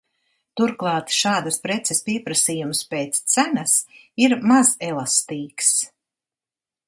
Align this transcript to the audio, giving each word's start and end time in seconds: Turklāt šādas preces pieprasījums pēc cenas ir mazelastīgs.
Turklāt 0.59 1.11
šādas 1.17 1.59
preces 1.65 1.99
pieprasījums 2.07 2.81
pēc 2.93 3.21
cenas 3.35 3.77
ir 4.29 4.35
mazelastīgs. 4.53 5.73